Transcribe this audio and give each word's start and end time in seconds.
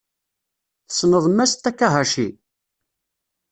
Tessneḍ 0.87 1.25
Mass 1.29 1.53
Takahashi? 1.55 2.27